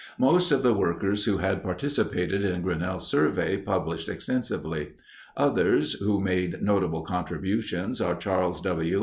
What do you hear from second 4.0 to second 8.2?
extensively. Others who made notable contributions are